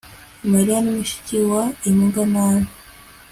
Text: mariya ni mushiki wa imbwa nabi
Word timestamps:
mariya 0.51 0.77
ni 0.81 0.91
mushiki 0.97 1.35
wa 1.51 1.63
imbwa 1.89 2.23
nabi 2.33 2.69